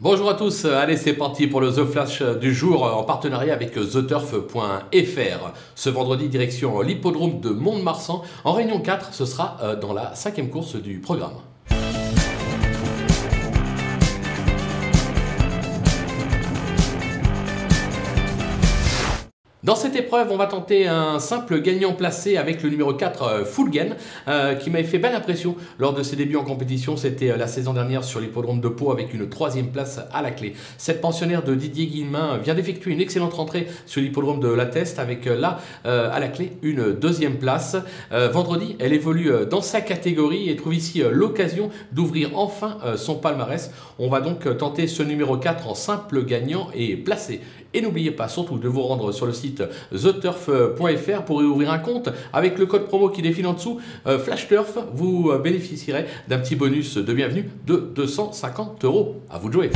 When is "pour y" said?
51.24-51.44